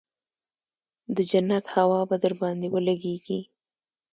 [1.15, 3.39] د جنت هوا به درباندې ولګېګي.